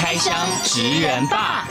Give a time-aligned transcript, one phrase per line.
[0.00, 1.66] 开箱职人吧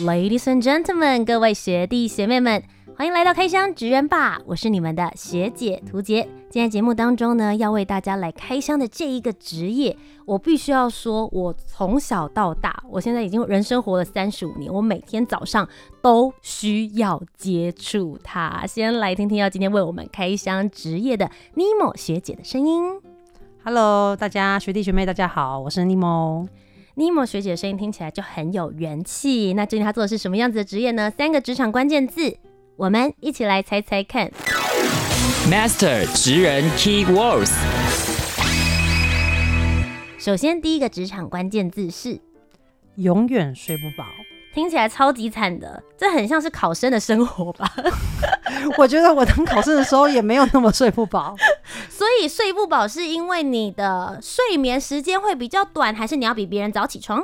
[0.00, 2.60] ，Ladies and gentlemen，各位学弟学妹们，
[2.96, 6.28] 欢迎来到开箱职人吧，我是你们的学姐屠洁。
[6.50, 15.66] 今天节目当中呢，要为大家来开箱的这一个职业，我必须要说，我从小到大，我现在已经人生活了三十五年，我每天早上
[16.02, 18.66] 都需要接触它。
[18.66, 23.00] 先来听听要今天为我们开箱职业的尼莫学姐的声音。
[23.64, 26.48] Hello，大家学弟学妹，大家好，我是尼莫。
[26.94, 29.52] 尼莫学姐的声音听起来就很有元气。
[29.54, 31.10] 那究竟她做的是什么样子的职业呢？
[31.10, 32.38] 三个职场关键字，
[32.76, 34.30] 我们一起来猜猜看。
[35.50, 37.52] Master 职人 Key Words。
[40.18, 42.20] 首先，第一个职场关键字是
[42.94, 44.04] 永远睡不饱。
[44.54, 47.70] 听起来超级惨的，这很像是考生的生活吧？
[48.76, 51.36] 我觉得我当考生的时候也没有那么睡不饱。
[51.88, 57.22] 所以睡不饱是因为你的睡眠时间会比较短，还是你要比别人早起床？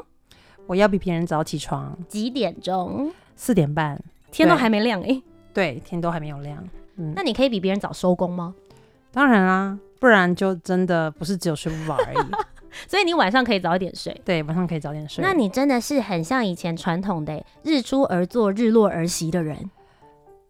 [0.66, 1.97] 我要比别人早起床。
[2.08, 3.12] 几点钟？
[3.36, 4.00] 四点半。
[4.31, 5.22] 天都还没亮哎、欸。
[5.53, 6.62] 对，天都还没有亮。
[6.97, 8.55] 嗯，那你可以比别人早收工吗？
[9.12, 12.27] 当然啦，不然就真的不是只有睡不饱而已。
[12.89, 15.22] 所以你晚上可以早一点睡，对，晚上可以早点睡。
[15.22, 19.70] 那你真的是很像以前传统的日出而作，日落而息的人。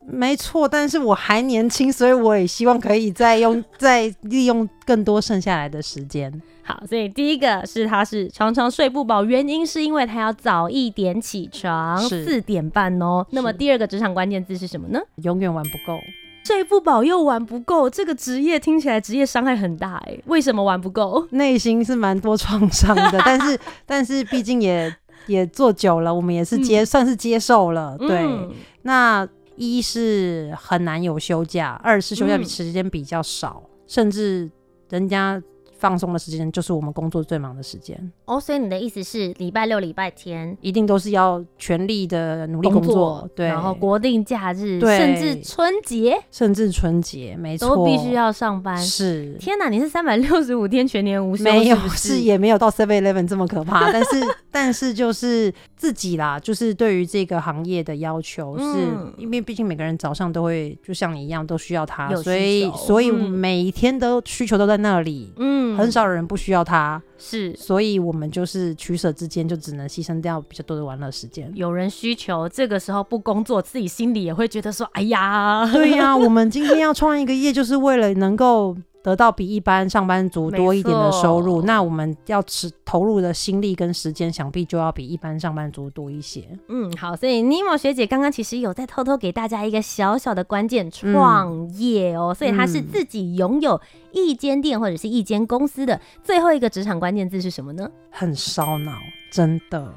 [0.06, 6.42] 没错，但是我还年轻，所以我也希望可以再用 再利用更多剩下来的时间。
[6.62, 13.24] 好，所以第一个是他是常常睡不饱，原因是因为他要早一点起床，四点半哦。
[13.30, 15.00] 那么第二个职场关键字是什么呢？
[15.22, 15.98] 永远玩不够。
[16.44, 20.18] 睡不饱又玩不够，这个职业听起来职业伤害很大哎。
[20.26, 21.26] 为什么玩不够？
[21.32, 24.94] 内心是蛮多创伤的， 但是但是毕竟也
[25.26, 27.96] 也做久了，我们也是接、嗯、算是接受了。
[27.98, 28.52] 对，嗯、
[28.82, 34.50] 那一是很难有休假，二是休假比时间比较少，嗯、甚至
[34.90, 35.42] 人家。
[35.84, 37.94] 放松的时间就是我们工作最忙的时间。
[38.24, 48.74] 哦，所以你的意思是礼拜六、礼拜天一定都是要全力的努力工作，工作对，然后国定假日，甚至春节，甚至春节，没错，都必须要上班。
[48.78, 51.44] 是，天哪，你是三百六十五天全年无休？
[51.44, 54.10] 没有，是，也没有到 Seven Eleven 这么可怕， 但是
[54.50, 65.73] 但是就是自己啦，就是对于这个行业的要求是，嗯、因为毕竟每个人早上都会就像你一样都需要它，所以所以每一天都需求都在那里，嗯。
[65.76, 71.50] 很少人不需要它，是，所以我们就是取舍之间，就只能牺牲掉比较多的玩乐时间。
[71.54, 86.42] 有人需求，这个时候不工作，自己心里也会觉得说：“哎呀，对呀、啊，我们今天要创一个业，就是为了能够。”得到比一般上班族多一点的收入，那我们要持投入的心力跟时间，想必就要比一般上班族多一些。
[86.68, 93.78] 嗯，好，所以尼莫学姐刚刚其实有在偷偷给大家一个小小的关键，创业哦，嗯、所以她是自己拥有
[94.10, 96.00] 一间店或者是一间公司的。
[96.22, 97.86] 最后一个职场关键字是什么呢？
[98.10, 98.92] 很烧脑，
[99.30, 99.92] 真的。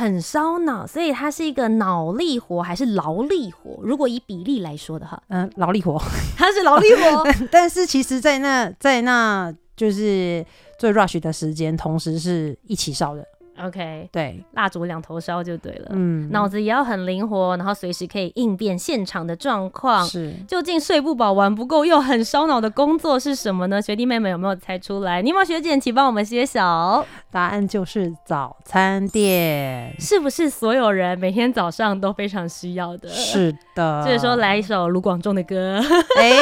[0.00, 3.78] 很烧脑，所以它是一个脑力活还是劳力活？
[3.82, 6.00] 如果以比例来说的话，嗯、呃，劳力活，
[6.38, 7.22] 它是劳力活。
[7.52, 10.44] 但是其实，在那在那就是
[10.78, 13.22] 最 rush 的时间，同时是一起烧的。
[13.66, 15.88] OK，对，蜡烛两头烧就对了。
[15.90, 20.04] 嗯，脑子也要很灵活，然后随时可以应变现场的状况。
[20.04, 23.80] 是，究竟睡不饱、玩不够又很烧脑的工作是什么呢？
[23.80, 25.20] 学弟妹们有没有猜出来？
[25.22, 27.04] 尼莫学姐，请帮我们揭晓。
[27.30, 29.94] 答案就是早餐店。
[29.98, 33.08] 是不是所有人每天早上都非常需要的？
[33.08, 34.02] 是的。
[34.04, 35.80] 这个时候来一首卢广仲的歌。
[36.18, 36.32] 哎。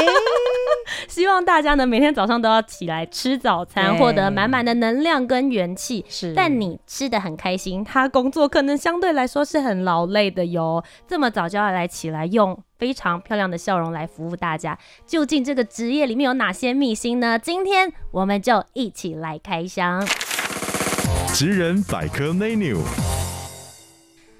[1.08, 6.04] 希望大家呢每天早上都要起来吃早餐，获得满满的能量跟元气。
[6.08, 10.82] 是，但你吃的很开心，他工作可能相对来说是很劳累的哟。
[11.06, 17.38] 这么早就要来起来，用非常漂亮的笑容来服务大家，究竟这个职业里面有哪些秘辛呢？
[17.38, 20.06] 今天我们就一起来开箱。
[21.34, 22.78] 职人百科 menu。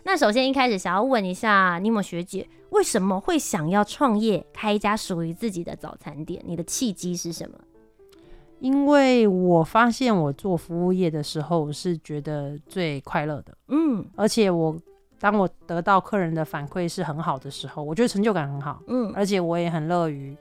[0.04, 2.48] 那首先一开始想要问一下尼莫学姐。
[2.70, 6.42] 为什么会想要创业，开一家属于自己的早餐店？
[6.46, 7.58] 你的契机是什么？
[8.60, 14.76] 因为我发现我做服务业的时候是觉得最快乐的，嗯，而且我
[15.20, 20.36] 当我得到客人的反馈是很好的时候，我觉得成就感很好，嗯，而且我也很乐于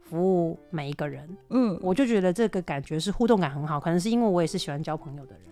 [0.00, 1.28] 服务每一个人。
[1.50, 5.42] 嗯，我就觉得这个感觉是互动感很好，可能是因为我也是喜欢交朋友的人。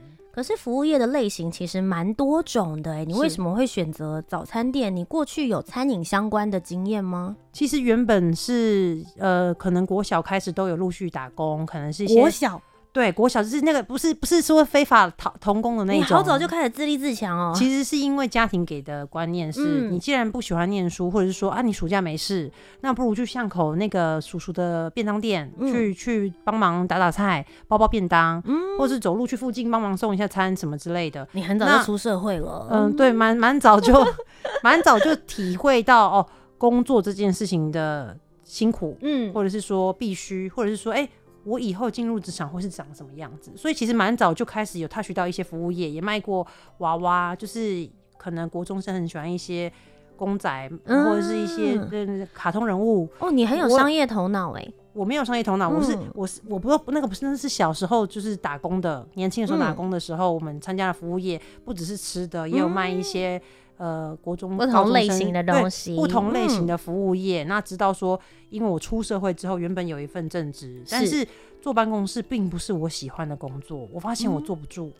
[0.40, 4.96] 可是服务业的类型其实蛮多种的，哎，你为什么会选择早餐店？
[4.96, 7.36] 你过去有餐饮相关的经验吗？
[7.52, 12.58] 其实原本是呃，可能国小开始都有陆续打工，可能是一些国小。
[12.92, 17.52] 对，国小就是那个不是不是说非法童童工的那种，你好早就开始自立自强哦。
[17.54, 22.50] 其实是因为家庭给的观念是，嗯、你既然不喜欢念书，或者是说啊，你暑假没事，
[22.80, 31.26] 那不如去巷口那个叔叔的便当店、嗯、去去帮忙打打菜、包包便当，嗯，或者是走路去附近帮忙送一下餐什么之类的。
[31.30, 34.04] 你很早就出社会了，嗯，对，蛮蛮早就
[34.64, 36.26] 蛮早就体会到哦，
[36.58, 40.98] 工作这件事情的辛苦，嗯，或者是说必须，或者是说哎。
[40.98, 41.10] 欸
[41.44, 43.50] 我以后进入职场会是长什么样子？
[43.56, 46.46] 所以其实蛮早就开始有 touch 到一些服务业，也卖过
[46.78, 49.72] 娃娃，就是可能国中生很喜欢一些
[50.16, 53.08] 公仔，嗯、或者是一些卡通人物。
[53.18, 54.68] 哦，你很有商业头脑哎！
[54.92, 63.36] 我没有商业头脑，我是我是我不那个不是那是小时候就是打工的，年轻的时候打工的时候，嗯、我们参加了服务业，不只是吃的，也有卖一些。
[63.36, 63.42] 嗯
[63.80, 67.44] 呃，国中不同类型的东西，不同类型的服务业。
[67.44, 71.26] 嗯、那知道说，因为我出社会之后，原本有一份正职，但是
[71.62, 73.88] 坐办公室并不是我喜欢的工作。
[73.90, 74.92] 我发现我坐不住。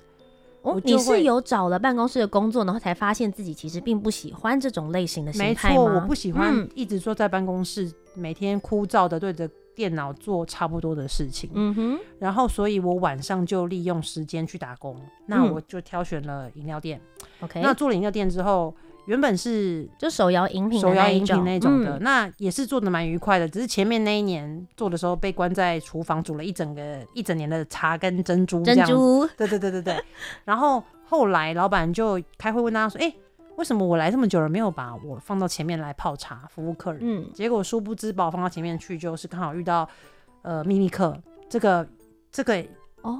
[0.62, 5.82] 嗯、哦，你是有找了办公室的工作，然后才发现自己其实并不喜欢这种类型的形态吗？
[5.82, 9.46] 没错，我不喜欢一直坐在办公室，嗯、每天枯燥的对着
[9.80, 11.48] 电脑做差不多的事情。
[11.54, 11.98] 嗯哼。
[12.18, 14.94] 然后，所以我晚上就利用时间去打工。
[15.24, 17.00] 那我就挑选了饮料店。
[17.40, 18.74] OK，那做了饮料店之后，
[19.06, 23.48] 原本是就手摇饮品、手摇饮品那种的，嗯、那也是做的蛮愉快的。
[23.48, 28.62] 只是前面那一年做的时候，被关在厨房煮了一整个一整年的茶跟珍珠。
[28.62, 30.04] 珍珠，对对对对对。
[30.44, 33.16] 然后后来老板就开会问大家说：“哎、欸，
[33.60, 39.88] 为什么我来这么久了，没有把我放到前面来泡茶服务客人？”嗯，结果殊不知把我放到前面去，就是刚好遇到
[40.42, 41.16] 呃秘密客
[41.48, 41.86] 这个
[42.32, 42.64] 这个。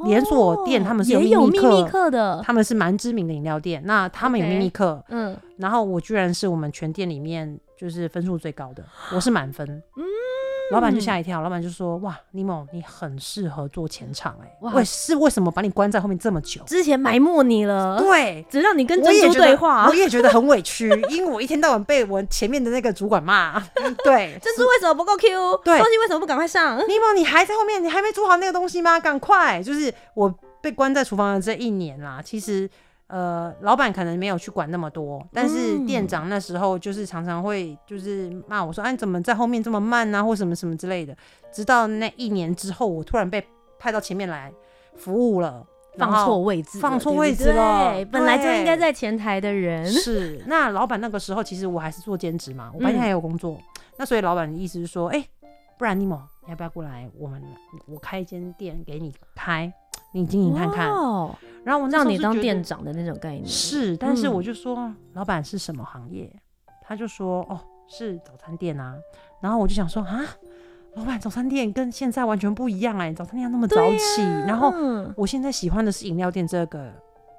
[0.05, 3.81] 连锁店他们是有秘密客的，他们是蛮知名的饮料店。
[3.87, 8.85] 那他们有秘密客，嗯，然后我居然是我们全店里面就是分数最高的，
[9.15, 9.67] 我是满分，
[9.97, 10.05] 嗯。
[10.71, 16.63] 老板就吓一跳，老板就说：“哇，尼莫，你很适合做前场哎，为是为什么把你关在后面这么久？
[16.67, 23.61] 之前埋没你了，对，只让你跟珍珠对话，我也觉得很委屈，因为我一天到晚被我前面的那个主管骂。
[24.05, 25.57] 对，珍珠为什么不够 Q？
[25.65, 26.79] 对，东西为什么不赶快上？
[26.79, 29.01] 尼莫，你还在后面，你还没做好那个东西吗？
[29.01, 29.63] 赶快！
[29.63, 32.71] 就是我被关在厨房的这一年啦，其实。”
[33.11, 41.17] 呃，老板可能没有去管那么多，但是店长那时候就是常常会就是骂我说：“哎、你怎么在后面这么慢啊，或什么什么之类的。”
[41.53, 43.45] 直到那一年之后，我突然被
[43.81, 44.53] 派到前面来
[44.95, 45.67] 服务了，
[45.99, 47.95] 放错位置，放错位置了。
[47.95, 50.41] 对，本来就应该在前台的人是。
[50.47, 53.55] 那老板那个时候其实我还是做兼职嘛，我白天还有工作。
[53.55, 55.29] 嗯、那所以老板的意思是说：“哎、欸，
[55.77, 57.11] 不然尼莫，你要不要过来？
[57.19, 57.43] 我们
[57.89, 59.73] 我开一间店给你开。”
[60.12, 66.31] 你经营看看，哦、然后我让你当店长的那种概念是，但是我就说，嗯、老板是什么行业？
[66.83, 68.97] 他就说哦，是早餐店啊。
[69.41, 70.21] 然后我就想说啊，
[70.95, 74.23] 老板早餐店跟现在完全不一样哎、欸，早餐店要那么早起。
[74.23, 74.73] 啊、然后
[75.17, 76.93] 我现在喜欢的是饮料店这个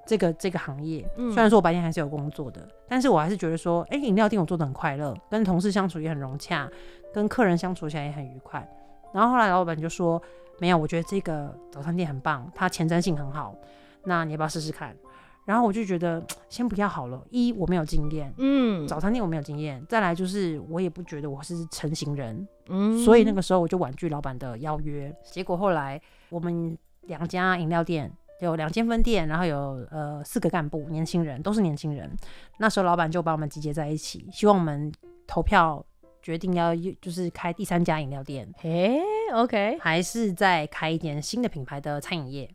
[0.06, 1.06] 这个这个行业。
[1.18, 6.70] 嗯、虽然说我白天还是有工作的，但是我还是觉得说，哎、欸，饮料店我做的很快乐，跟同事相处也很融洽，
[7.14, 8.66] 跟客人相处起来也很愉快。
[9.14, 10.22] 然后后来老板就说。
[10.60, 13.56] 没有，我觉得这个早餐店很棒，它前瞻性很好。
[14.04, 14.96] 那你要不要试试看？
[15.44, 17.20] 然后我就觉得先不要好了。
[17.32, 19.84] 一，我没有经验，嗯，早餐店我没有经验。
[19.90, 25.12] 再来就是我也不觉得我是成型人，嗯，所以那个时候我就婉拒老板的邀约。
[25.24, 26.00] 结果后来
[26.30, 26.78] 我们
[27.08, 32.16] 两家饮料店有两间分店，然后有呃四个干部，年轻人都是年轻人。
[32.60, 34.94] 那时候老板就把我们集结在一起，希望我们
[35.26, 35.84] 投票。
[36.22, 39.00] 决定要就是开第三家饮料店，诶
[39.34, 42.50] ，OK，还是再开一点新的品牌的餐饮业。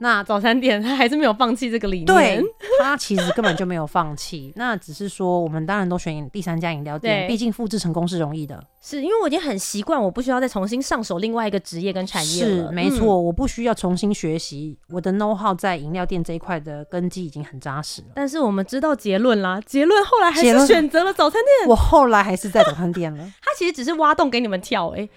[0.00, 2.42] 那早餐店 他还是没有放弃这个理念，对，
[2.82, 4.52] 他其实根本就没有放弃。
[4.56, 8.62] 那只是说我们当然都选第三家饮料店，毕竟复制成功是容易的。
[8.80, 12.68] 是因为我已经很习惯，我不需要再重新上手另外一个职业跟产业了。
[12.68, 18.08] 是没错，嗯、我不需要重新学习，我的 know how 在饮料店这一块的根基已经很扎实了。
[18.14, 21.68] 但是我们知道结论啦，结论后来还是选择了早餐店。
[21.68, 23.24] 我后来还是在早餐店了。
[23.42, 25.08] 他其实只是挖洞给你们跳，哎。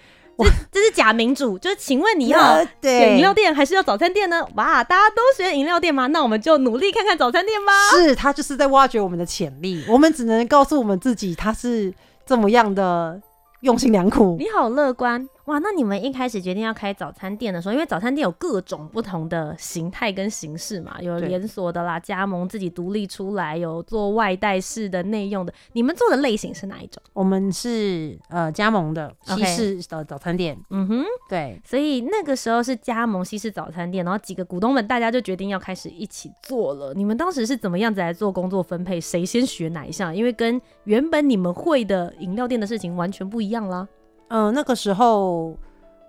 [0.71, 4.43] 这这是假民主，就是请问你要选饮料店还是要早餐店呢？
[4.55, 6.07] 哇，大家都选饮料店吗？
[6.07, 7.71] 那我们就努力看看早餐店吧。
[7.91, 11.93] 是，他就是在挖掘我们的潜力，我们只能告诉我们自己，他是
[12.25, 13.21] 这么样的
[13.61, 14.37] 用心良苦。
[14.39, 15.27] 你好乐观。
[15.51, 25.53] 哇，那你们一开始决定要开早餐店的时候，因为早餐店有各种不同的形态跟形式嘛，有连锁的啦，加盟自己独立出来，有做外带式的、内用的。
[25.73, 27.03] 你们做的类型是哪一种？
[27.11, 30.57] 我们是呃加盟的西式的早餐店。
[30.69, 31.61] 嗯哼，对。
[31.65, 36.93] 所以那个时候是加盟西式早餐店，然后几个股东们大家就决定要开始一起做了。
[36.93, 39.01] 你们当时是怎么样子来做工作分配？
[39.01, 40.15] 谁先学哪一项？
[40.15, 43.85] 因为跟原本你们会的饮料店的事情完全不一样啦。
[44.31, 45.53] 嗯、呃，那个时候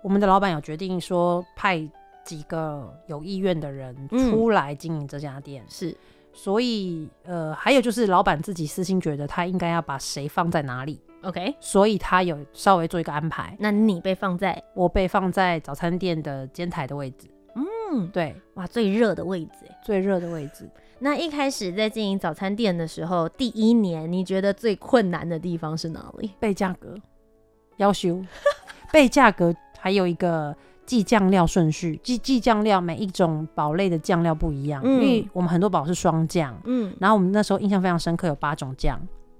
[0.01, 1.77] 我们的老板有决定说，派
[2.23, 5.97] 几个有意愿的人出来经营这家店，嗯、是，
[6.31, 13.57] 所以呃，还有就是老板自己私心觉得他应该要把谁放在哪里，OK，所以他有稍微做一个安排。
[13.59, 20.69] 那你被放在，我被放在早餐店的煎台的位置，嗯，对，哇，最热的位置，最热的位置。
[20.99, 26.31] 那一开始在经营早餐店的时候，第一年你觉得最困难的地方是哪里？
[26.39, 26.95] 被价格。
[27.77, 28.23] 要求
[28.91, 38.99] 备价格，还有一个计酱料顺序，计计酱料，每一种宝类的酱料不一样，嗯、因为我们很多宝是双酱，嗯，然后我们那时候印象非常深刻，有八种酱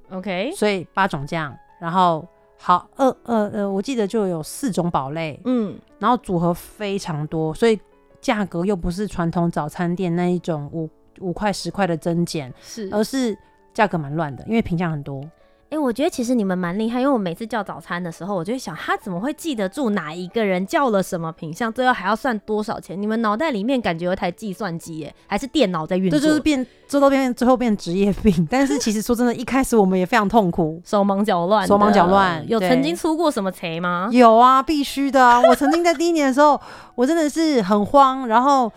[0.09, 7.79] ，OK，所以八种酱，然后好二呃呃，我记得就有四种宝类，嗯，然后组合非常多，所以
[8.21, 13.37] 价格又不是传统早餐店那一种五五块十块的增减，是，而是
[13.73, 15.21] 价格蛮乱的，因为品项很多。
[15.73, 23.01] 哎、欸，我觉得其实你们蛮厉害，因为我每次叫早餐的时候，我就会想他怎么会记得住哪一个人叫了什么品项，最后还要算多少钱？
[23.01, 26.19] 你们脑袋里面感觉有台计算机耶，还是电脑在运作？
[26.19, 28.47] 这就是变，这都变最后变职业病。
[28.51, 32.47] 但是其实说真的，一开始我们也非常痛苦，手忙脚乱，手忙脚乱。
[32.47, 34.09] 有曾经出过什么贼吗？
[34.11, 35.41] 有啊，必须的啊！
[35.41, 36.61] 我曾经在第一年的时候，
[36.93, 38.27] 我真的是很慌。
[38.27, 38.71] 然后，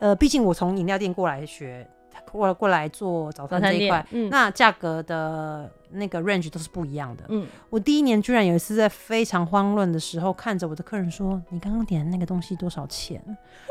[0.00, 1.88] 呃，毕竟我从饮料店过来学。
[2.30, 7.24] 过过来做早餐这一块，嗯、那价格的那个 range 都是不一样的。
[7.28, 13.22] 嗯，我第一年居然有一次在非常慌乱的时候，看着我的客人说：“你刚刚点的那个东西多少钱？”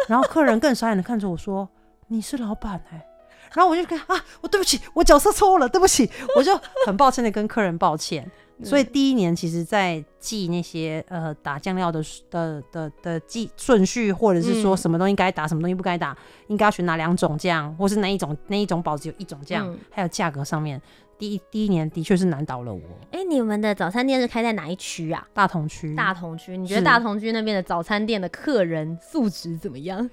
[0.07, 1.67] 然后客人更傻眼的看着我说
[2.07, 3.07] ：“你是老板哎、欸。”
[3.53, 8.29] 然后我就跟啊，我对不起，我角色错了，对不起，我就很抱歉的跟客人抱歉。
[8.63, 11.99] 所以第一年，其实，在记那些呃打酱料的
[12.29, 16.15] 的的的记顺序，或者是说什么东西该打，什么东西不该打，
[16.47, 20.79] 应该要选哪两种酱，或是哪一种那一种保只有一种酱，嗯、还有价格上面，
[21.21, 22.81] 第一第一年的确是难倒了我。
[23.11, 25.23] 哎、欸，你们的早餐店是开在哪一区啊？
[25.35, 25.93] 大同区。
[25.93, 30.09] 大同区，你觉得大同区那边的早餐店的客人素质怎么样？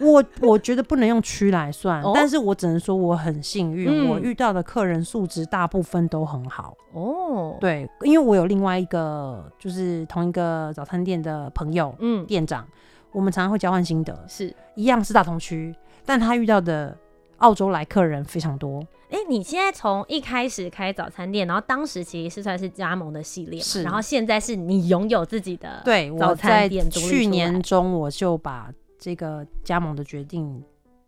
[0.00, 7.58] 我我觉得不能用区来算，哦、但是我只能说我很幸运，嗯、我遇到的客人素质大部分都很好哦。
[7.60, 12.66] 对，因为我有另外一个就是同一个早餐店的朋友，嗯，店长，
[13.12, 16.96] 我们常常会交换心得，是一样是大同区，但他遇到的
[17.36, 18.82] 澳洲来客人非常多。
[19.10, 28.72] 哎、欸，你现在从一开始开早餐店，然后当时其实是算是加盟的系列，是，然后现在是你拥有自己的对早餐店，去年中我就把。
[28.98, 30.60] 这个加盟的决定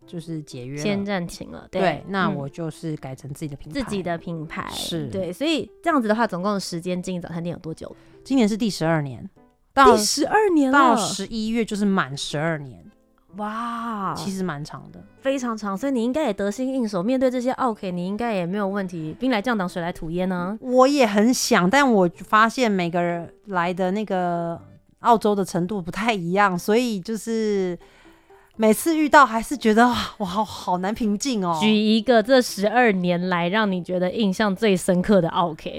[0.06, 1.66] 就是解约，先暂停了。
[1.70, 5.32] 对，对，那我就是改成自己的品牌，自己的品牌是对。
[5.32, 7.96] 所以这样子的话，总共的时间经营早餐店有多久？
[8.22, 9.28] 今年是第十二年，
[9.72, 12.84] 到第十二年了，到十一月就是满十二年。
[13.36, 15.76] 哇，其实蛮长的，非常长。
[15.76, 19.14] 所以你应该也得心应手，面对这些奥 K，，你应该也没有问题。
[19.20, 20.58] 兵来将挡，水来土掩呢？
[20.60, 24.60] 我也很想，但我发现每个人来的那个。
[25.02, 27.78] 澳洲的程度不太一样，所以就是
[28.56, 31.56] 每次遇到还是觉得哇，好好难平静哦。
[31.62, 35.70] 举一个这十二年来让你觉得印象最深刻的奥客，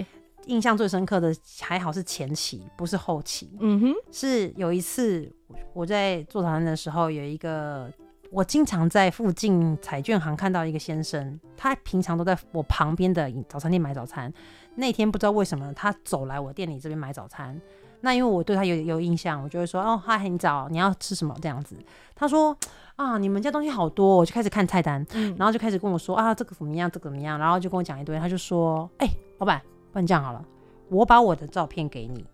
[0.49, 3.55] 印象最深刻的还好是前期，不是后期。
[3.59, 5.31] 嗯哼，是有一次
[5.73, 7.91] 我在做早餐的时候，有一个
[8.31, 14.33] 我经常在附近彩券行看到一个先生，他平常都在我旁边的早餐店买早餐。
[14.75, 17.59] 那天不知道为什么他走来我店里这边买早餐。
[18.01, 21.75] 那因为我对他有有印象，我就会说哦，嗨，很早，你要吃什么这样子？
[22.15, 22.55] 他说
[22.95, 28.17] 啊，你们家东西好多，我就开始看菜单，嗯、然后就开始跟我说啊，这个怎么样，这个怎么样，然后就跟我讲一堆。
[28.17, 30.43] 他就说，哎、欸，老板，不然这样好了，
[30.89, 32.25] 我把我的照片给你，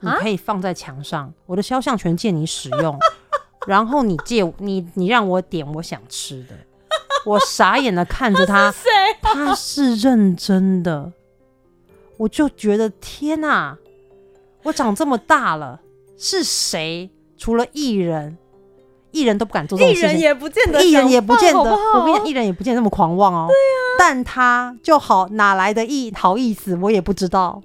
[0.00, 2.98] 你可以放在墙上，啊、我的肖像权借你使用，
[3.66, 6.54] 然后你借你你让我点我想吃的。
[7.26, 8.90] 我傻眼的看着他， 他是谁？
[9.20, 11.12] 他是认真的，
[12.16, 13.78] 我就觉得天哪、啊！
[14.62, 15.80] 我长这么大了，
[16.16, 17.10] 是谁？
[17.36, 18.38] 除了艺人，
[19.12, 20.08] 艺人都不敢做这种事情。
[20.08, 21.58] 艺人也不见得，艺人也不见得。
[21.58, 23.46] 好好我跟你讲，艺人也不见得那么狂妄哦。
[23.48, 23.78] 对啊。
[23.98, 26.76] 但他就好，哪来的意好意思？
[26.80, 27.62] 我也不知道。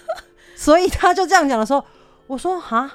[0.56, 1.84] 所以他就这样讲的时候，
[2.26, 2.90] 我说：“哈，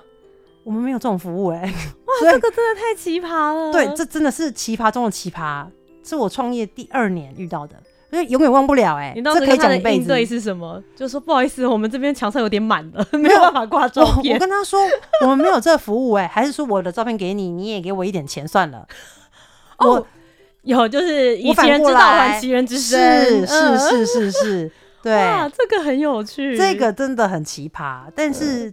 [0.63, 1.67] 我们没有这种服务哎、欸。”
[2.05, 3.71] 哇，这个真的太奇葩了。
[3.71, 5.65] 对，这真的是奇葩中的奇葩，
[6.03, 7.75] 是我创业第二年遇到的。
[8.11, 9.13] 因为永远忘不了哎、欸。
[9.15, 10.01] 你当时可以讲一辈子。
[10.01, 10.81] 应对是什么？
[10.95, 14.35] 就说不好意思，我们这边墙上有点 满了，没有办法挂照片。
[14.35, 14.79] 我跟他说
[15.21, 18.87] 我们没有这个服务哎、欸， 还是说我的照片给你，你也给我一点钱算了。
[19.77, 20.07] 哦、我
[20.63, 28.71] 有就是以其人之道还其人之身，是是是是是，对，哇，这个很有趣，这个真的很奇葩，但是。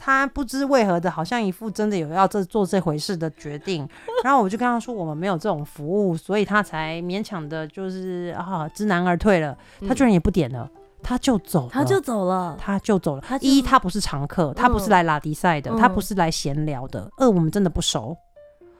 [0.00, 3.86] 嗯他不知为何的，好像一副真的有要这做这回事的决定，
[4.24, 9.54] 然后我就跟他说，我们没有这种服务，所以他才勉强的，就是啊知难而退了。
[9.86, 10.68] 他居然也不点了，
[11.02, 13.22] 他就走了，他就走了，他就走了。
[13.42, 17.06] 一，他不是常客，他不是来拉迪赛的，他不是来闲聊的。
[17.18, 18.16] 二，我们真的不熟，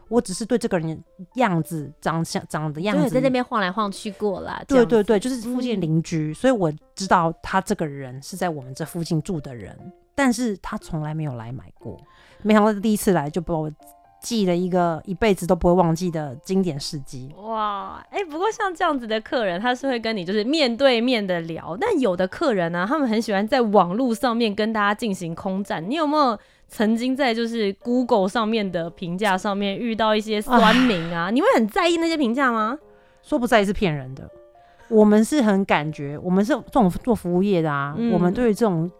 [0.09, 4.63] 我只是对这个人样子、长相、长的样子，在那边晃来晃去过啦。
[4.67, 9.79] 对对对，就是附近邻居，所以我知道他这个人是在我们这附近住的人。
[10.15, 11.97] 但是他从来没有来买过，
[12.43, 13.71] 没想到第一次来就把我
[14.21, 17.35] 记了一个一辈子都不会忘记的经典事迹。
[17.39, 25.83] 哇，哎、欸，不过像这样子的客人，他是会跟你就是面对面的聊，但有的客人呢、啊，他们很喜欢在网络上面跟大家进行空战。
[25.89, 26.39] 你有没有
[26.69, 31.31] 曾经在就是 Google 上面的评价上面遇到一些酸民啊？
[31.33, 32.79] 你会很在意那些评价吗？
[33.23, 34.29] 说不在意是骗人的。
[34.89, 38.91] 我们是很感觉，我们是这种做服务业的啊，嗯、我们对于这种。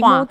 [0.00, 0.26] 话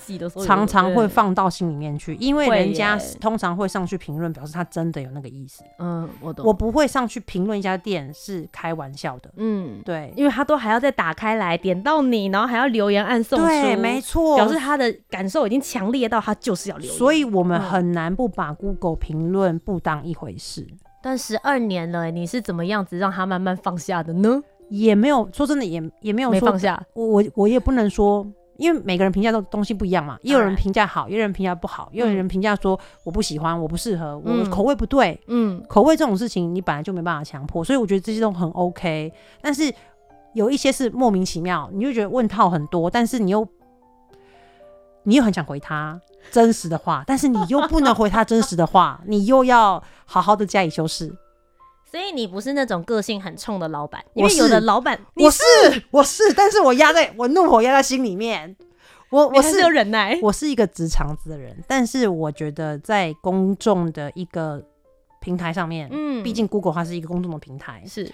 [0.45, 5.63] 常常会放到心里面去，因为人家通常会上去评论，表示他真的有那个意思。
[5.79, 6.45] 嗯，我懂。
[6.45, 9.31] 我不会上去评论一家店是开玩笑的。
[9.37, 16.95] 嗯，对，因为他都还要再打开来点到你，然后还要留言按送出，对，没错，表示他的感受已经强烈到他就是要留言。
[16.97, 20.67] 所以我们很难不把 Google 评论不当一回事。
[20.69, 24.41] 嗯，但十二年了，你是怎么样子让他慢慢放下的呢？
[24.69, 26.79] 也没有说真的也，也也没有说没放下。
[26.93, 28.25] 我我我也不能说。
[28.59, 35.19] 因为每个人评价的东西不一样嘛，也有人评价好，也有人评价不好，也有人评价说我不喜欢，我不适合，我口味不对。
[35.27, 39.11] 嗯，口味这种事情你本来就没办法强迫，所以我觉得这些都很 OK。
[39.41, 39.73] 但是
[40.33, 43.47] 有一些是莫名其妙，你就觉得问套很多，但是你又
[45.03, 45.99] 你又很想回他
[46.29, 51.15] 真实的话，但是你又不能回他真实的话，你又要好好的加以修饰。
[51.89, 55.41] 所以你不是那种个性很冲的老板，因为有的老板，我是
[55.89, 58.55] 我是，但是我压在我怒火压在心里面，
[59.09, 64.63] 我我是有忍耐，我是一个直肠子的人，但是我觉得在公众的一个
[65.19, 68.11] 平台上面，嗯，毕竟 Google 它是一个公众的平台，是，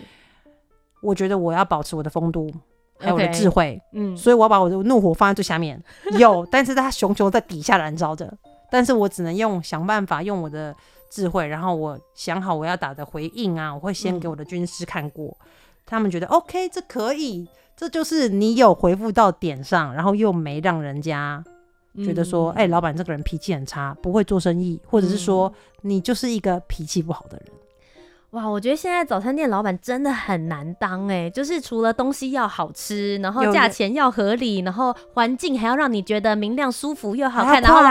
[1.01, 2.50] 我觉得我要保持我的风度，
[2.98, 5.83] 还有我的智慧，嗯，所以我要把我的怒火放在最下面，
[6.18, 8.33] 有，但是它熊熊在底下燃烧着，
[8.72, 10.74] 但是我只能用想办法用我的。
[11.16, 15.48] 智慧，然后我想好我要打的回应啊，我会先给我的军师看过，嗯、
[15.86, 21.42] 他们觉得 OK，这可以，这就是你有回复到点上，然后又没让人家
[22.04, 25.50] 觉得说，哎、嗯欸，老板这个人脾气很差，不会做生意，或者是说
[25.84, 27.48] 你就是一个脾气不好的人。
[28.36, 37.82] 哇，我觉得现在早餐店老板真的很难当哎，就是除了东西要好吃，然后价钱要合理，然后环境还要让你觉得明亮、舒服又好看，然后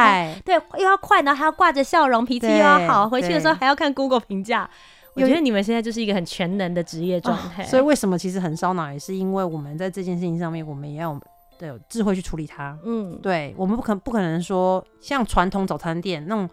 [0.45, 4.69] 对又要快，然后还要挂着笑容，脾气又要好，回去的时候还要看 Google 评价。
[5.15, 7.63] 我觉得你们现在就是一个很全能的职业状态。
[7.63, 11.19] 哦，所以为什么其实很烧脑，也是因为我们在这件事情上面，我们也要
[11.61, 12.79] 有有智慧去处理它。
[12.85, 16.47] 嗯，对，我们不可不可能说像传统早餐店那种。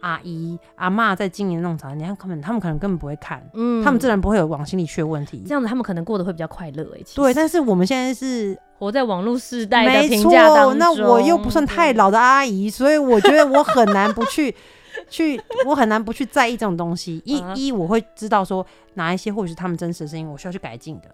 [0.00, 5.42] 阿姨、阿妈在经营那种早餐店，他们他们可能根本不会看，嗯，他们自然不会有往心里去的问题。
[5.46, 7.00] 这样子，他们可能过得会比较快乐哎。
[7.14, 14.54] 对，但是我们现在是活在网络时代的评价当中，那我又不算太老的阿姨，所以我觉得我很难不去
[15.08, 17.22] 去，我很难不去在意这种东西。
[17.24, 21.10] 一一我会知道说哪一些或许是他们真实的声音，我需要去改进的。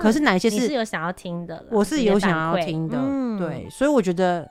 [0.00, 1.64] 可是哪一些是有想要听的？
[1.70, 2.98] 我是有想要听的，
[3.38, 4.48] 对，所以我觉得。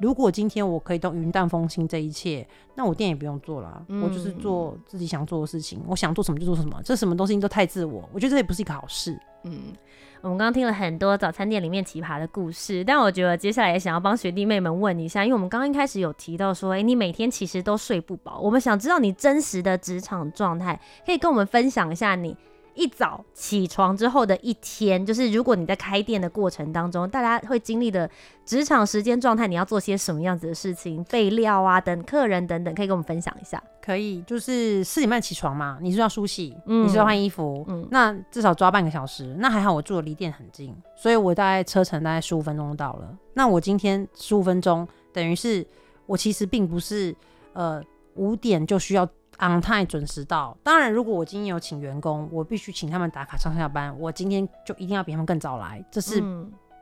[0.00, 9.18] 如果今天我可以都云淡风轻这一切，那我店也不用做了，嗯、我就是做自己想做的事情，我想做什么就做什么，这什么东西都太自我，我觉得这也不是一个好事。
[9.44, 9.72] 嗯，
[10.20, 22.36] 我们刚刚听了很多早餐店里面奇葩的故事，但我觉得接下来也想要帮学弟妹们问一下，因为我们刚刚一开始有提到说，哎、欸，你每天其实都睡不饱，我们想知道你真实的职场状态，可以跟我们分享一下你。
[22.78, 28.08] 一早起床之后的一天，就是如果你在开店的过程当中，大家会经历的
[28.44, 31.02] 职场时间状态，你要做些什么样子的事情？
[31.10, 33.60] 备料啊，等客人等等，可以跟我们分享一下。
[33.82, 39.34] 可以，就是四点半起床嘛，你是要梳洗，嗯、你是要换衣服，嗯，那至少抓半个小时。
[39.38, 43.16] 那还好，我住的离店很近，所以我大概车程大概十五分钟就到了。
[43.34, 45.66] 那我今天十五分钟，等于是
[46.06, 47.12] 我其实并不是
[47.54, 47.82] 呃
[48.14, 49.08] 五点就需要。
[49.38, 50.56] On time 准时到。
[50.62, 53.96] 当然，如果我今天有请员工，我必须请他们打卡上下班。
[53.98, 56.22] 我今天就一定要比他们更早来，这是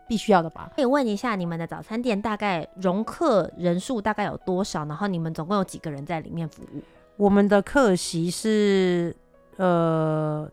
[0.09, 0.71] 必须要的吧？
[0.75, 4.85] 可以问一下，你们的早餐店大概容客人数大概有多少？
[4.85, 6.83] 然后你们总共有几个人在里面服务？
[7.17, 9.15] 我们的客席是
[9.57, 10.49] 呃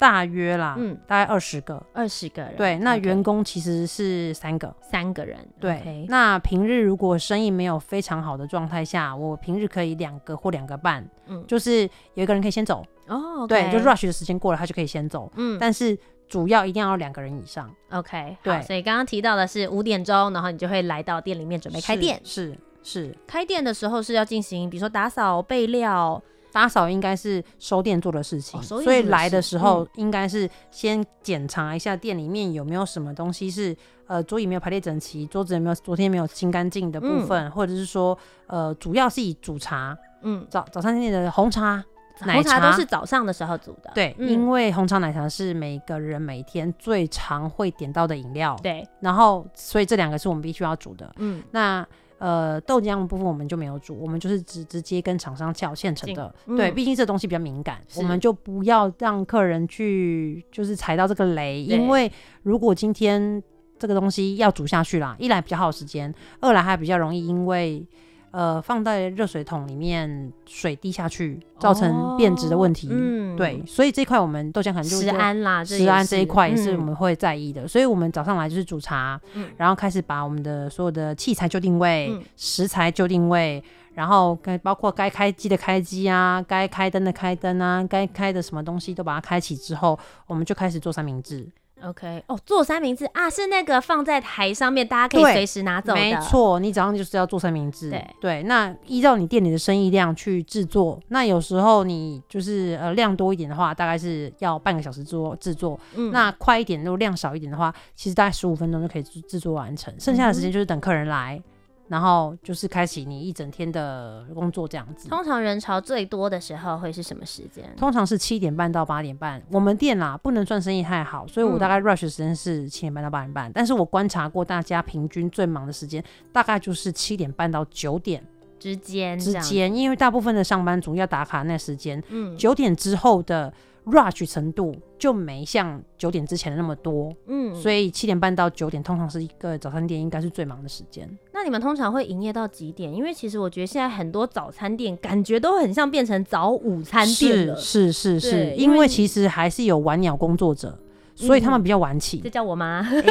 [0.00, 2.56] 大约啦，嗯，大概二十个，二十个人。
[2.56, 5.36] 对，那员工其实是三个，三个人。
[5.60, 6.06] 对。
[6.08, 11.82] 那平日如果生意没有非常好的状态下，我平日可以两个或两个半，嗯，就是
[12.14, 17.70] 有一个人可以先走，哦，对，就 rush 的时间过了，他就可以先走，嗯，但是主要一定要两个人以上。
[17.90, 22.18] OK，对，所以刚刚提到的是五点钟，然后你就会来到店里面准备开店。
[22.24, 26.22] 是是，是开店的时候是要进行，比如说打扫、备料。
[26.52, 29.88] 打扫应该是收店做的事情，所以来的时候嗯。
[30.00, 41.84] 应该是先检查一下店里面有没有什么东西是呃桌椅没有排列整齐，桌子有没有昨天没有清干净的部分，或者是说呃主要是以煮茶，嗯，早早餐店的红茶、
[42.22, 43.90] 奶红茶都是早上的时候煮的。
[43.94, 44.28] 对，嗯。
[44.28, 51.12] 因为红茶奶茶是每个人每天最常会点到的饮料，对，然后所以这两个是我们必须要煮的。
[51.18, 51.86] 嗯，那
[52.20, 56.32] 呃豆浆的部分我们就没有煮，我们就是直直接跟厂商叫现成的。
[56.46, 62.10] 嗯对，毕竟这东西比较敏感，我们就不要让客人去就是踩到这个雷，因为
[62.44, 63.42] 如果今天
[63.76, 67.84] 这个东西要煮下去啦，一来比较耗时间，二来还比较容易因为。
[68.32, 72.88] 呃，放在热水桶里面，水滴下去，造成变质的问题。
[72.90, 77.66] 嗯，对，所以这一块我们豆浆可能就食安啦，食安这一块也是嗯我们会在意的。
[77.66, 83.62] 所以我们早上来就是煮茶，嗯然后开始把我们的所有的器材就定位，嗯食材就定位，
[83.94, 91.48] 然后该包括该开机的开机啊，该开灯的开灯啊，该开的什么东西都把它开启之后，我们就开始做三明治。
[91.82, 96.00] OK，哦，做三明治啊，是那个放在台上面，大家可以随时拿走的。
[96.00, 97.90] 没错，你早上就是要做三明治。
[98.20, 105.78] 对那依照你店里的生意量去制作，那有时候你就是呃量多一点的话，大概是要半个小时做制作。
[105.94, 111.42] 嗯那快一点，如果量少一点的话，其实大概十五分钟就可以制制作完成，剩下的时间就是等客人来。
[111.90, 115.08] 然后就是开启你一整天的工作这样子。
[115.08, 117.68] 通常人潮最多的时候会是什么时间？
[117.76, 119.42] 通常是七点半到八点半。
[119.50, 123.50] 我们店啦不能算生意太好，所以我大概 rush 的时间是七点半到八点半。
[123.52, 128.24] 但是我观察过大家平均最忙的时间大概就是七点半到九点
[128.60, 133.52] 之间之间，因为大部分的上班族要打卡那时间，嗯九点之后的
[133.86, 137.14] rush 程度就没像九点之前的那么多。
[137.26, 141.08] 嗯，所以七点半到九点通常是一个早餐店应该是最忙的时间。
[141.32, 142.92] 那你们通常会营业到几点？
[142.92, 147.56] 因为其实我觉得现在很多早餐店感觉都很像变成早午餐店了。
[147.56, 150.78] 是是是是，对因为因为其实还是有晚鸟工作者，
[151.26, 152.18] 所以他们比较晚起。
[152.18, 153.02] 这叫我妈，哎、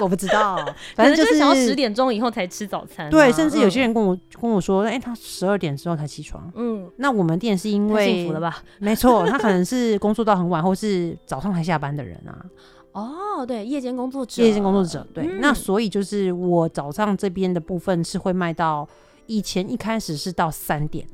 [0.00, 0.56] 我不知道，
[0.94, 6.50] 反正就是想要十点钟以后才吃早餐啊、对，甚至有些人人跟我、跟我说，哎、他十二点之后才起床。
[6.54, 8.62] 嗯，那我们店是因为幸福了吧？
[8.78, 12.44] 没错，他可能是工作到很晚，或是早上才下班的人啊，
[12.92, 15.06] 哦，对，夜间工作者，夜间工作者。
[15.14, 18.88] 对，嗯那所以就是我早上这边的部分是会卖到，
[19.26, 21.06] 以前一开始是到三点。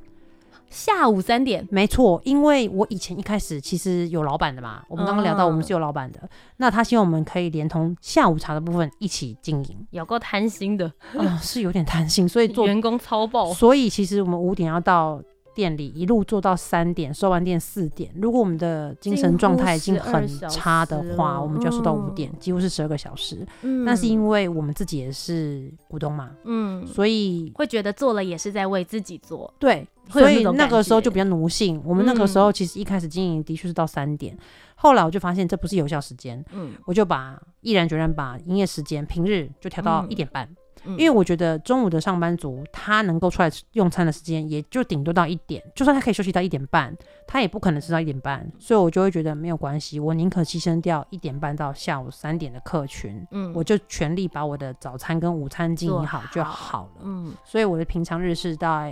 [0.72, 15.22] 下午三点，没错，因为我以前一开始其实有老板的嘛，我们刚刚聊到我们是有老板的，那他希望我们可以连同下午茶的部分一起经营，有够贪心的，啊、 是有点贪心，所以做员工超爆，所以其实我们五点要到
[15.54, 18.10] 店里，一路做到三点，收完店四点。
[18.14, 23.46] 如果我们的精神状态已经很差的话，我们就要收到五点，几乎是十二个小时。
[23.60, 23.84] 嗯。
[23.84, 31.80] 那是因为我们自己也是股东嘛，嗯，所以会觉得做了也是在为自己做，对，所以那个时候就比较奴性。
[31.84, 34.36] 我们那个时候其实一开始经营的确是到三点，
[34.74, 40.44] 后来我就发现这不是有效时间，嗯，我就把毅然决然把营业时间平日就调到嗯一点半。
[40.44, 46.92] 嗯因为我觉得中午的上班族他能够出来用餐的时间也就顶多到一点，就算他可以休息到一点半，
[47.24, 57.02] 他也不可能吃到一点半，所以我就会觉得没有关系，我宁可牺牲掉一点半到下午三点的客群，嗯我就全力把我的早餐跟午餐经营好就好了。
[57.04, 58.90] 嗯，所以我的平常日是到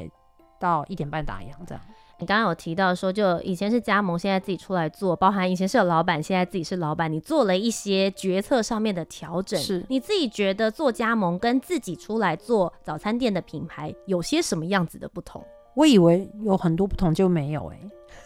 [0.60, 1.82] 到一点半打烊这样。
[2.20, 9.58] 你刚刚有提到说，就以前是加盟，现在自己出来做，包含以前是有老板，现在自己是老板，你做了一些决策上面的调整。
[9.58, 15.42] 是你自己觉得做加盟跟自己出来做早餐店的品牌有些什么样子的不同？
[15.74, 17.80] 我以为有很多不同，就没有哎、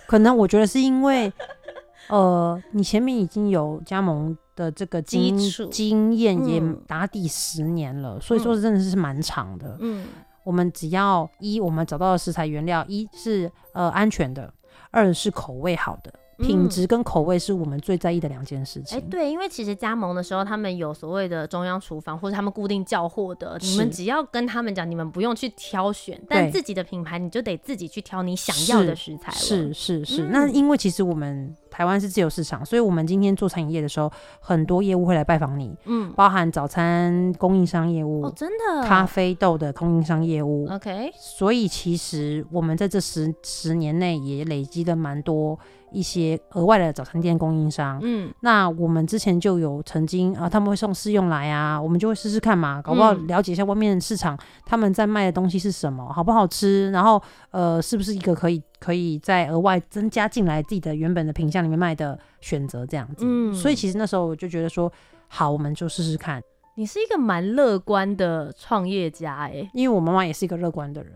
[0.09, 1.33] 可能我觉得是因为，
[2.11, 9.77] 呃，你前面已经有加盟的这个经基础经验，也嗯打底十年了，所以说真的是蛮长的。
[9.79, 10.05] 嗯
[10.45, 14.53] 我们只要一，我们找到的食材原料，一是呃安全的，
[14.91, 19.11] 二是口味好的，品质跟口味是我们最在意的两件事情哎、情。
[19.11, 29.39] 对，因为其实加盟的时候，他们有所谓的中央厨房，或者他们固定叫货的，你们只要跟他们讲，你们不用去挑选，但自己的品牌你就得自己去挑你想要的食材了。
[29.39, 41.11] 是是是，嗯那因为其实我们台湾是自由市场，所以我们今天做餐饮业的时候，很多业务会来拜访你，嗯，包含早餐供应商业务，哦，真的，咖啡豆的供应商业务，OK。
[41.17, 45.59] 所以其实我们在这十十年内也累积了蛮多。
[45.95, 64.93] 一些额外的早餐店供应商，嗯，那我们之前就有曾经啊，他们会送试用来啊，我们就会试试看嘛，搞不好了解一下外面市场，他们在卖的东西是什么，好不好吃，然后呃，是不是一个可以可以再额外增加进来自己的原本的品相里面卖的选择这样子，嗯，所以其实那时候我就觉得说，
[65.29, 66.43] 好，我们就试试看。
[66.77, 71.13] 你是一个蛮乐观的创业家哎、欸，因为我妈妈也是一个乐观的人，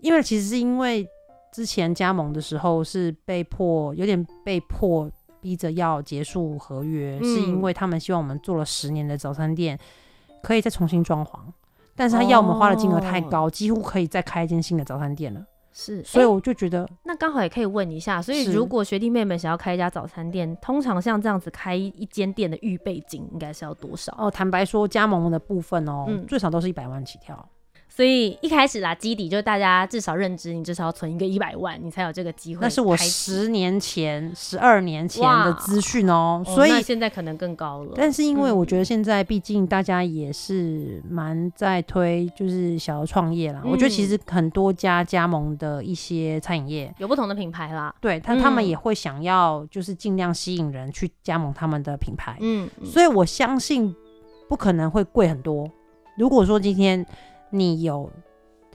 [0.00, 1.08] 因为其实是因为。
[1.60, 5.10] 之前加盟的时候是被迫，有点被迫
[5.42, 9.78] 逼着要结束合约，嗯，是因为他们希望我们做了十年的早餐店
[10.42, 11.38] 可以再重新装潢，
[11.94, 15.44] 但是他要我们花的金额太高，哦，几乎可以再开一间新的早餐店了。
[15.70, 24.14] 是，所以我就觉得，欸，那刚好也可以问一下，所以如果学弟妹们想要开一家早餐店，通常像这样子开一间店的预备金应该是要多少？
[24.18, 27.46] 哦，坦白说，加盟的部分哦，嗯，最少都是一百万起跳。
[28.00, 32.62] 所以一开始啦，基底就大家至少认知，你至少要存一个一百万，你才有这个机会。
[32.62, 37.92] 那是我十年前、十二年前的资讯哦，所以、哦、现在可能更高了。
[37.94, 43.70] 但是因为我觉得现在毕竟大家也是蛮在推，就是想要创业啦、嗯。
[43.70, 52.38] 我觉得其实很多家加盟的一些餐饮业有不同的品牌啦，对，他他们也会想要就是尽量吸引人去加盟他们的品牌。
[52.40, 53.94] 嗯，所以我相信
[54.48, 55.70] 不可能会贵很多。
[56.16, 57.06] 如果说今天。
[57.50, 58.10] 你有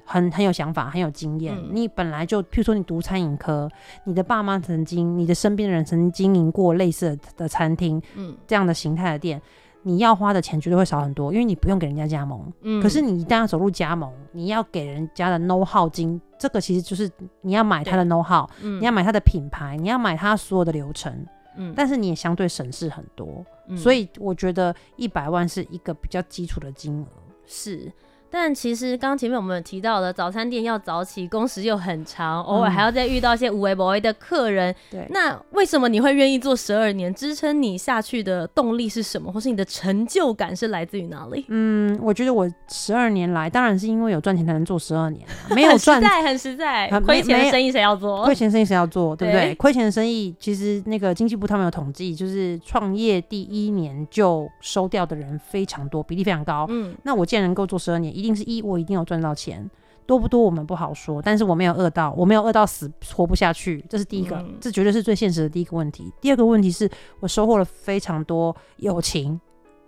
[0.05, 1.69] 很很有想法，很有经验、嗯。
[1.71, 3.69] 你本来就，譬如说你读餐饮科，
[4.03, 9.41] 你的爸妈曾经，你的身边的人曾经经营过类似的，的餐厅，嗯，这样的形态的店，
[9.81, 12.51] 你要花的钱绝对会少很多，因为你不用给人家加盟。
[12.61, 17.09] 嗯，可是你一旦要走入加盟，你要给人家的 know how 金，这个其实就是
[17.41, 21.25] 你要买他的 know how，嗯，你要买他的品牌，你要买他所有的流程。
[21.57, 23.43] 嗯，但是你也相对省事很多。
[23.69, 27.07] 嗯，所以我觉得一百万是一个比较基础的金额。
[27.45, 27.91] 是。
[28.38, 34.76] 但其实刚前面我们有提到的早餐店要早起，工时又很长，偶尔还要再遇到一些无微不微的客人。
[34.91, 37.15] 对、嗯，那为什么你会愿意做十二年？
[37.15, 39.32] 支撑你下去的动力是什么？
[39.32, 41.45] 或是你的成就感是来自于哪里？
[41.48, 48.26] 嗯，我觉得我十二年来，当然是因为有赚钱才能做十二年，没有赚很实在，很实在，亏钱的生意谁要做？
[48.26, 49.15] 亏钱生意谁要做？
[49.15, 49.56] 对不对？
[49.56, 56.65] 亏钱的生意，其实那个经济部他们有统计，就是创业第一年就收掉的人非常多，比例非常高。
[56.67, 59.69] 嗯，那我既然能够做十二年，一定是一我一定有赚到钱，
[60.05, 66.11] 多不多我们不好说，但是我没有饿到，我没有饿到死活不下去，这是第一个，嗯，这绝对是最现实的第一个问题。
[66.21, 69.39] 第二个问题是我收获了非常多友情，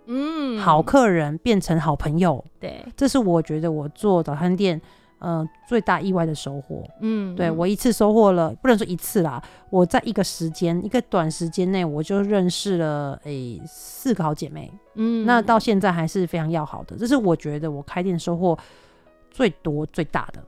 [0.06, 4.80] 嗯，好客人变成好朋友，对，这是我觉得我做早餐店
[5.18, 6.84] 呃最大意外的收获。
[7.00, 14.72] 嗯，对，我一次收获了，不能说一次啦，我在一个时间一个短时间内我就认识了诶、欸、四个好姐妹。
[14.94, 18.58] 嗯，那到现在还是非常要好的，这是我觉得我开店收获
[19.30, 20.42] 最多最大的。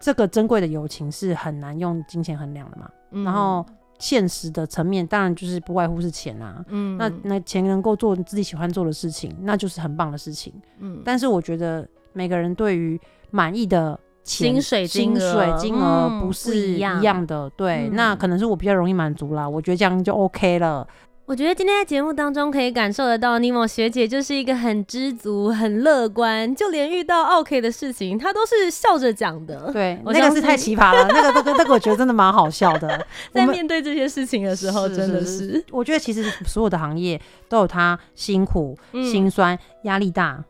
[0.00, 2.90] 这个珍贵的友情是很难用金钱衡量的嘛。
[3.12, 3.64] 嗯、然后
[3.98, 6.64] 现实的层面当然就是不外乎是钱啊。
[6.68, 10.52] 嗯，那那钱能够做自己喜欢做的事情，那就是很棒的事情。
[10.80, 17.46] 嗯，但是我觉得每个人对于满意的薪水金水金额不是一样的。
[17.46, 19.48] 嗯、对、嗯，那可能是我比较容易满足啦。
[19.48, 20.86] 我觉得这样就 OK 了。
[21.24, 29.70] 我觉得今天在节目当中可以感受得到，尼莫学姐就是一个很知足、很乐观，就连遇到 OK 的事情，她都是笑着讲的。
[29.72, 33.06] 对，那个是太奇葩了，那个、那个、那个，我觉得真的蛮好笑的。
[33.32, 40.44] 在面对这些事情的时候，真的是，我觉得其实所有的行业都有它辛苦、嗯、辛酸、压力大。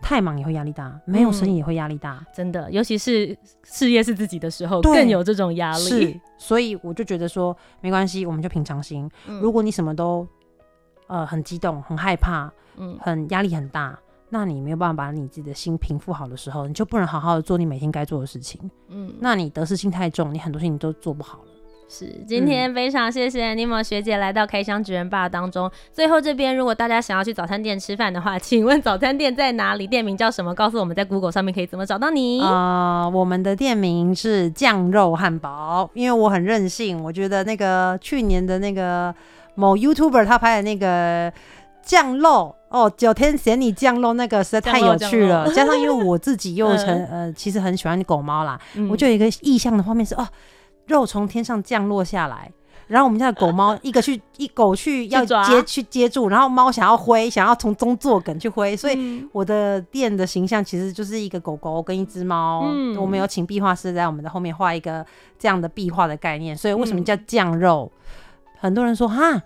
[0.00, 5.84] 太忙也会压力大，没有生意也会压力大，嗯，真的，尤其是事业是自己的时候，更有这种压力。
[5.84, 9.10] 是，所以我就觉得说，没关系，我们就平常心。
[9.26, 10.26] 嗯、如果你什么都
[11.08, 13.98] 呃很激动、很害怕、嗯，很压力很大，
[14.30, 18.60] 那你没有办法把你自己的心平复好的时候，你就不能好好的做你每天该做的事情。
[18.88, 21.48] 嗯，那你得失心太重，你很多事情都做不好了。
[21.90, 25.70] 是，今天非常谢谢尼莫学姐来到开箱职人 BAR 当中。
[25.90, 29.86] 最后这边，如果大家想要去早餐店吃饭的话，请问早餐店在哪里？
[29.86, 30.54] 店名叫什么？
[30.54, 32.42] 告诉我们在 Google 上面可以怎么找到你？
[32.42, 35.88] 啊、呃，我们的店名是酱肉汉堡。
[35.94, 39.14] 因为我很任性，我觉得那个去年的那个
[39.54, 41.32] 某 YouTuber 他拍的那个
[41.82, 45.50] 酱肉哦，九天嫌你酱肉那个实在太有趣了。
[45.54, 50.28] 加上因为我自己又成、嗯、 呃，其实很喜欢狗猫啦，嗯、我就有一个意向的画面是哦。
[50.88, 52.50] 肉从天上降落下来，
[52.88, 62.64] 然后我们家的狗猫 一个去一狗去要接去接住，然后猫想要挥，想要从中作梗去挥，所以我的店的形象其实就是一个狗狗跟一只猫。
[62.64, 65.06] 嗯，我们有请壁画师在我们的后面画一个
[65.38, 67.92] 这样的壁画的概念，所以为什么叫酱肉？
[68.58, 69.40] 很多人说哈，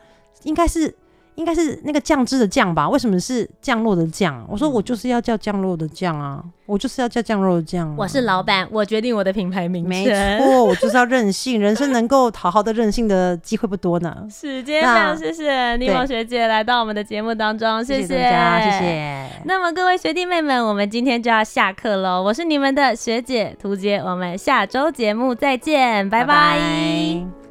[0.44, 0.96] 应该是。
[1.34, 2.88] 应该是那个酱汁的酱吧？
[2.88, 4.44] 为什么是降落的降？
[4.48, 7.94] 我说我就是要叫降落的酱啊，我就是要叫降落的酱啊。
[7.96, 9.88] 我是老板，我决定我的品牌名称。
[9.88, 11.60] 没错，我就是要任性。
[11.60, 14.14] 人生能够好好的任性的机会不多呢。
[14.30, 19.28] 是，今天非常谢谢妮梦学姐来到我们的节目当中，谢谢大家，谢谢。
[19.44, 22.22] 那么各位学弟妹们，我们今天就要下课喽。
[22.22, 26.26] 我是你们的学姐涂洁，我们下周节目再见，拜拜。
[26.26, 27.41] 拜拜。